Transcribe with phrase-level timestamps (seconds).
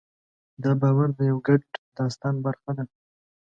[0.63, 1.61] دا باور د یوه ګډ
[1.97, 2.83] داستان برخه ده.